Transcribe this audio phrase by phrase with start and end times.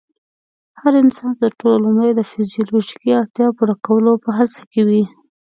[0.81, 5.03] هر انسان تر ټولو لومړی د فزيولوژيکي اړتیا پوره کولو په هڅه کې وي.